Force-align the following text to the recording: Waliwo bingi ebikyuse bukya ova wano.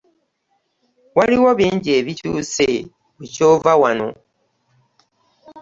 Waliwo 1.17 1.49
bingi 1.59 1.89
ebikyuse 1.99 2.67
bukya 3.17 3.43
ova 3.53 3.73
wano. 3.81 4.09